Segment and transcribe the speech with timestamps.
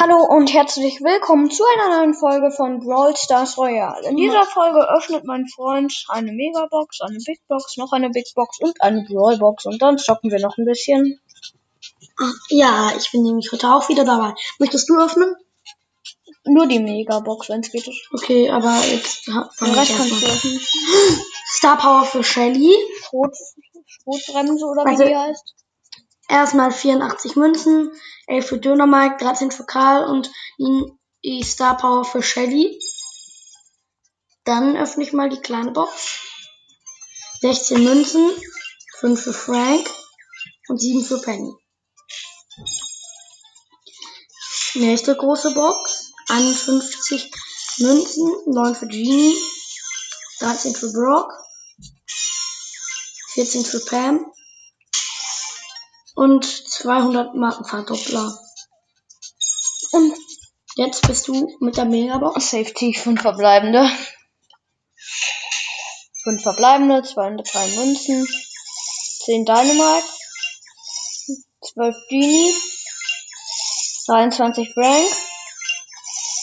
[0.00, 4.08] Hallo und herzlich willkommen zu einer neuen Folge von Brawl Stars Royale.
[4.08, 8.58] In dieser Folge öffnet mein Freund eine Megabox, eine Big Box, noch eine Big Box
[8.60, 11.20] und eine Brawl Box und dann zocken wir noch ein bisschen.
[12.48, 14.34] Ja, ich bin nämlich heute auch wieder dabei.
[14.58, 15.36] Möchtest du öffnen?
[16.44, 17.88] Nur die Megabox, wenn es geht.
[18.14, 20.32] Okay, aber jetzt ha- Den fang Rest ich kannst du erstmal.
[20.32, 20.60] öffnen.
[21.46, 22.74] Star Power für Shelly.
[23.02, 23.36] Schrot,
[23.86, 25.54] Schrotbremse oder wie Also- die heißt.
[26.30, 27.90] Erstmal 84 Münzen,
[28.28, 30.30] 11 für Dönermike, 13 für Karl und
[31.24, 32.80] die Star Power für Shelly.
[34.44, 36.20] Dann öffne ich mal die kleine Box.
[37.40, 38.30] 16 Münzen,
[39.00, 39.90] 5 für Frank
[40.68, 41.52] und 7 für Penny.
[44.74, 46.12] Nächste große Box.
[46.28, 47.28] 51
[47.78, 49.34] Münzen, 9 für Genie,
[50.38, 51.32] 13 für Brock,
[53.34, 54.32] 14 für Pam
[56.20, 58.38] und 200 Markenverdoppler.
[59.92, 60.14] Und
[60.76, 62.50] Jetzt bist du mit der Megabox.
[62.50, 63.90] Safety, 5 verbleibende.
[66.22, 68.26] 5 verbleibende, 203 Münzen,
[69.24, 70.06] 10 Dynamite,
[71.74, 72.54] 12 Genie,
[74.06, 75.10] 23 Frank,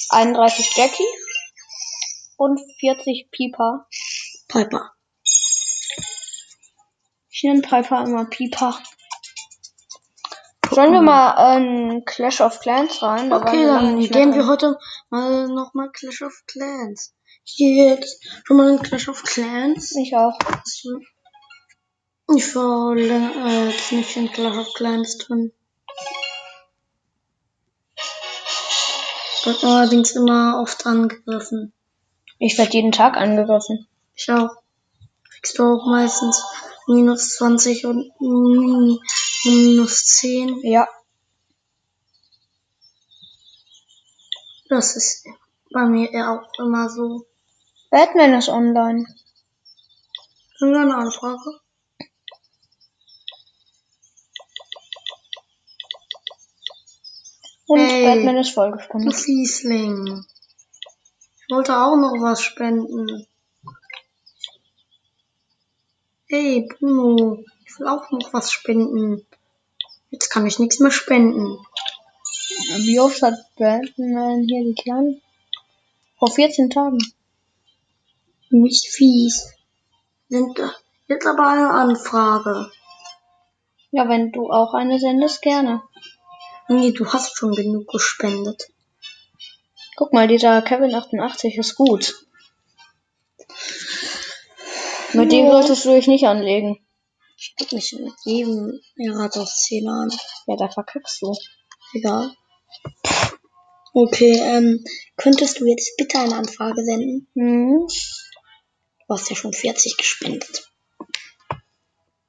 [0.09, 1.03] 31 Jackie
[2.37, 3.87] und 40 Piper.
[4.49, 4.91] Piper.
[7.29, 8.81] Ich nenne Piper immer Piper.
[10.77, 13.31] Sollen wir mal ein Clash of Clans rein?
[13.31, 14.77] Da Okay, dann gehen wir heute
[15.09, 17.15] mal nochmal Clash of Clans.
[17.43, 19.95] Ich gehe jetzt schon mal in Clash of Clans.
[19.95, 20.37] Ich auch.
[22.35, 25.51] Ich war äh, jetzt nicht in Clash of Clans drin.
[29.39, 31.73] Ich wird allerdings immer oft angegriffen.
[32.37, 33.87] Ich werde jeden Tag angegriffen.
[34.13, 34.51] Ich auch.
[35.31, 36.45] Kriegst du auch meistens
[36.85, 38.99] minus 20 und mm,
[39.45, 40.61] minus 10.
[40.63, 40.87] Ja.
[44.69, 45.25] Das ist
[45.71, 47.25] bei mir auch immer so.
[47.89, 49.05] Batman ist online.
[50.59, 51.61] Haben wir eine Anfrage?
[57.67, 58.05] Und Hey.
[58.05, 59.15] Batman ist Du vollgespannt.
[59.15, 60.25] Fiesling.
[61.41, 63.27] Ich wollte auch noch was spenden.
[66.27, 67.43] Hey, Bruno.
[67.77, 69.23] Ich will auch noch was spenden.
[70.09, 71.59] Jetzt kann ich nichts mehr spenden.
[72.77, 75.21] Wie oft hat Batman hier die Kleinen?
[76.17, 76.97] Vor 14 Tagen.
[78.49, 79.53] Nicht fies.
[80.27, 80.59] Sind
[81.07, 82.71] jetzt aber eine Anfrage.
[83.91, 85.83] Ja, wenn du auch eine sendest, gerne.
[86.69, 88.71] Nee, du hast schon genug gespendet.
[89.97, 92.25] Guck mal, dieser Kevin 88 ist gut.
[95.13, 96.79] Mit dem solltest du dich nicht anlegen.
[97.59, 98.79] Ich guck mich mit jedem
[99.15, 100.11] Rat aus 10 an.
[100.45, 101.35] Ja, da verkackst du.
[101.93, 102.31] Egal.
[103.93, 104.83] Okay, ähm,
[105.15, 107.27] könntest du jetzt bitte eine Anfrage senden?
[107.33, 107.87] Hm.
[109.07, 110.71] Du hast ja schon 40 gespendet.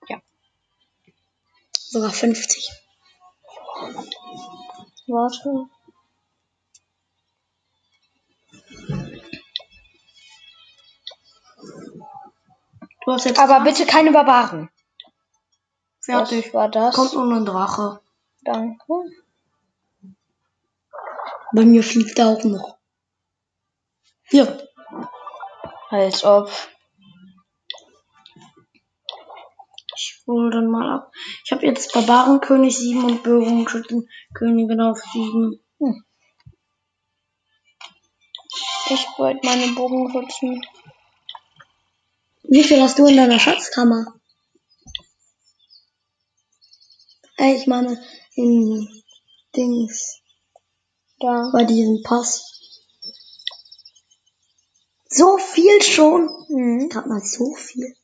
[0.08, 0.22] Ja.
[1.78, 2.70] Sogar 50.
[5.08, 5.68] Warte.
[13.04, 14.70] Du hast jetzt Aber bitte keine Barbaren.
[16.08, 16.46] Fertig.
[16.46, 16.94] Was war das?
[16.94, 18.00] Kommt nur ein Drache.
[18.42, 18.84] Danke.
[21.52, 22.78] Bei mir fliegt er auch noch.
[24.24, 24.68] Hier.
[25.90, 26.50] Als ob.
[29.96, 31.12] Ich hole dann mal ab.
[31.44, 35.58] Ich habe jetzt Barbarenkönig 7 und Bürgerkönigin auf 7.
[38.90, 40.64] Ich wollte meine Bogen rutschen.
[42.44, 44.17] Wie viel hast du in deiner Schatzkammer?
[47.38, 48.02] Ich meine,
[48.34, 48.88] in
[49.56, 50.20] Dings,
[51.20, 51.50] Da.
[51.52, 52.44] bei diesem Pass.
[55.08, 56.28] So viel schon?
[56.48, 56.88] Mhm.
[56.88, 57.96] Gerade mal so viel.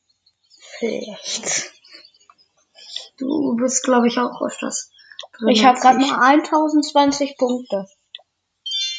[0.79, 1.71] Vielleicht.
[3.17, 4.89] Du bist, glaube ich, auch öfters
[5.37, 5.49] drin.
[5.49, 7.85] Ich habe gerade mal 1020 Punkte.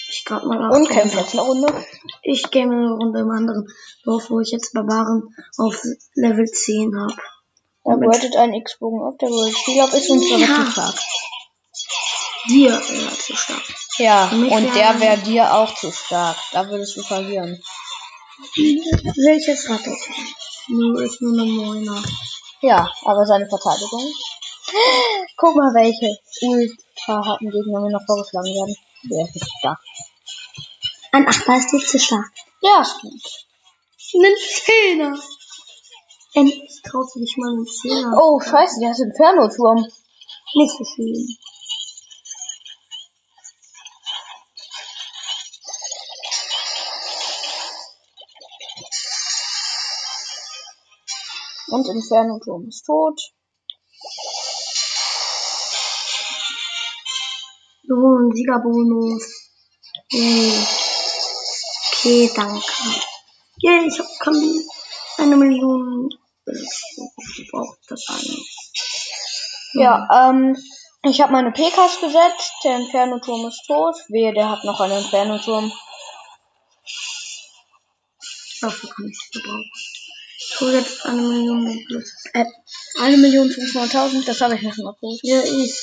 [0.08, 0.90] Ich gerade mal Und 800.
[0.90, 1.84] kämpfe jetzt eine Runde.
[2.22, 3.66] Ich game eine Runde im anderen
[4.04, 5.82] Dorf, wo ich jetzt Barbaren auf
[6.14, 7.16] Level 10 habe.
[7.86, 9.54] Da wortet ein X-Bogen auf der World.
[9.56, 10.36] Ich glaube, ist uns Ja.
[10.36, 10.94] relativ stark.
[12.48, 13.62] Dir wäre zu stark.
[13.98, 16.36] Ja, und der wäre dir auch zu stark.
[16.52, 17.62] Da würdest du verlieren.
[18.56, 20.08] Welches hat das?
[20.68, 22.02] Nur ist nur eine Moiner.
[22.60, 24.04] Ja, aber seine Verteidigung.
[25.36, 28.76] Guck mal, welche ultra harten Gegner mir noch vorgeschlagen werden.
[29.04, 29.78] Der ist nicht stark.
[31.12, 32.26] Ein Achter ist nicht zu stark.
[32.62, 33.22] Ja, gut.
[34.14, 34.34] Ein
[34.64, 35.18] Zehner.
[36.36, 38.14] Endlich traut sich dich mal in Zähne.
[38.20, 39.86] Oh, scheiße, der hat Inferno-Turm.
[40.54, 41.38] Nicht so schön.
[51.68, 53.18] Und Inferno-Turm ist tot.
[57.88, 59.24] So, ein Siegerbonus.
[60.12, 60.66] Hm.
[61.92, 62.62] Okay, danke.
[63.62, 64.34] Yeah, ich hab
[65.16, 66.10] eine Million
[66.46, 68.56] ich brauche das eigentlich.
[69.75, 70.56] Ja, ähm,
[71.02, 72.52] ich habe meine PKs gesetzt.
[72.64, 73.96] Der Inferno-Turm ist tot.
[74.08, 75.72] Wehe, der hat noch einen Inferno-Turm.
[78.60, 79.70] Dafür kann ich gebrauchen.
[80.38, 81.87] Ich hole jetzt eine Million.
[82.32, 82.44] Äh,
[83.00, 85.19] eine Million fünfhunderttausend, das habe ich nicht mal gut.
[85.22, 85.75] Ja, ich.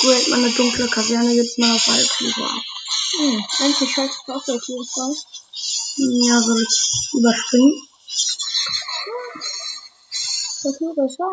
[0.00, 2.62] Gut, meine dunkle Kaserne jetzt mal auf Valkyrie ab.
[3.18, 5.14] Hm, endlich schaut es auf der frei.
[5.96, 7.89] Ja, soll ich überspringen?
[10.62, 11.32] Das ist das war.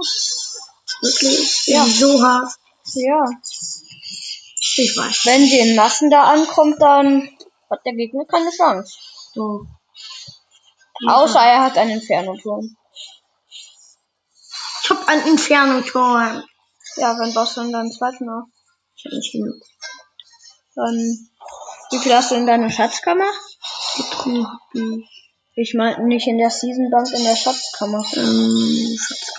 [1.02, 1.68] Wirklich?
[1.68, 1.86] Ja.
[1.86, 2.52] So hart.
[2.96, 3.26] Ja.
[4.78, 5.26] Ich weiß.
[5.26, 7.30] Wenn sie in Massen da ankommt, dann
[7.70, 8.98] hat der Gegner keine Chance.
[9.34, 9.66] So.
[11.08, 12.76] Außer er hat einen Inferno-Turm.
[14.84, 16.44] Ich hab ein Inferno-Tor.
[16.96, 18.48] Ja, wenn Boss dann dann zweiten noch.
[18.96, 19.62] Ich hab nicht genug.
[20.76, 21.30] Dann,
[21.92, 23.30] wie viel hast du in deiner Schatzkammer?
[23.96, 25.27] Ich.
[25.60, 28.06] Ich meine nicht in der Season Bank, in der Schatzkammer.
[28.16, 29.32] Ähm, Schatz.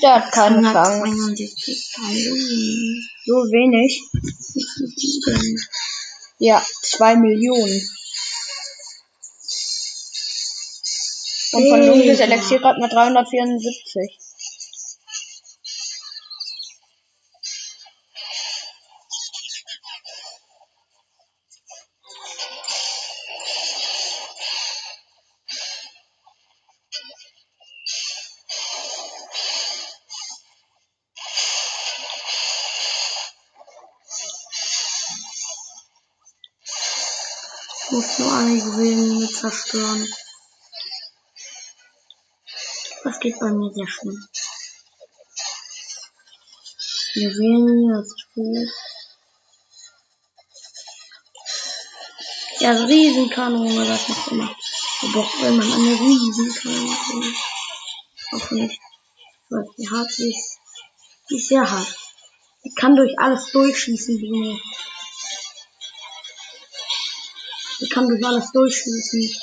[0.00, 1.02] Der hat keine Chance.
[1.02, 3.02] 162.000.
[3.26, 4.00] So wenig.
[6.38, 7.82] Ja, zwei Millionen.
[11.52, 14.29] Und von dunkles Elixier gerade mal 374.
[37.90, 40.08] Ich muss nur eine Juwelen zerstören.
[43.02, 44.16] Das geht bei mir sehr schnell.
[47.14, 48.68] Juwelen ist gut.
[52.60, 54.56] Ja, Riesenkanone, das noch immer.
[55.16, 57.34] Auch wenn man eine Riesenkanone.
[58.30, 58.80] Auch nicht.
[59.48, 60.58] Weil die hart ist.
[61.28, 61.96] Die ist sehr hart.
[62.64, 64.60] Die kann durch alles durchschießen, Bruno.
[67.80, 69.40] Die kann durch alles durchschießen.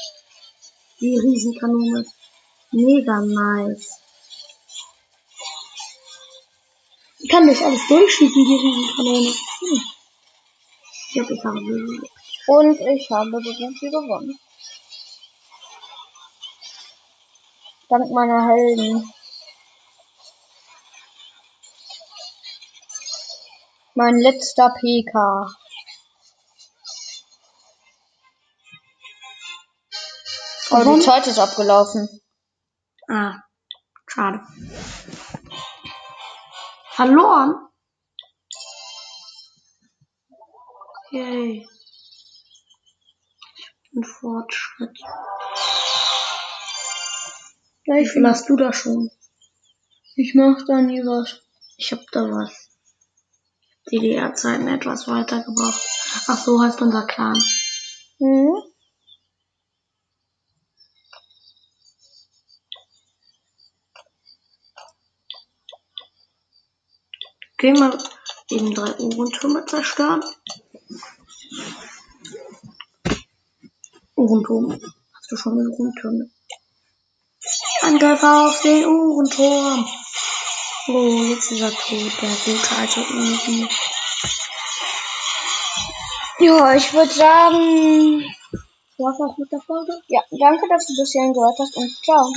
[1.01, 2.13] Die Riesenkanone ist
[2.71, 3.99] mega nice.
[7.19, 9.33] Die kann durch alles durchschießen, die Riesenkanone.
[9.59, 9.81] Hm.
[11.09, 12.09] Ich hab ich habe sie.
[12.47, 14.39] Und ich habe wie gewonnen.
[17.89, 19.13] Dank meiner Helden.
[23.95, 25.47] Mein letzter PK.
[30.71, 31.01] Oh, die?
[31.01, 32.09] Zeit ist abgelaufen.
[33.09, 33.35] Ah,
[34.07, 34.41] schade.
[36.91, 37.55] Verloren?
[41.11, 41.65] Yay.
[43.95, 44.97] Ein Fortschritt.
[47.85, 49.09] Ja, Wie ich, viel hast du da schon?
[50.15, 51.41] ich mach da nie was.
[51.77, 52.51] Ich hab da was.
[53.91, 55.81] DDR-Zeiten etwas weitergebracht.
[56.27, 57.41] Ach so heißt unser Clan.
[58.19, 58.46] Mhm.
[67.67, 67.97] Geh mal
[68.49, 70.23] eben drei Uhrentürme zerstören.
[74.15, 74.71] Uhrenturm.
[74.71, 76.29] Hast du schon einen Uhrentürme?
[77.81, 79.85] Angreifer auf den Uhrenturm.
[80.87, 83.69] Oh, jetzt ist er tot, der gute alte Uhren.
[86.39, 88.21] Ja, ich würde sagen,
[88.97, 89.91] das war's mit der Folge.
[90.07, 92.31] Ja, danke, dass du bis hierhin gehört hast und ciao.